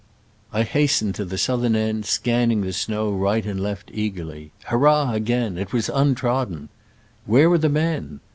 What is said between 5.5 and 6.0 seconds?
it was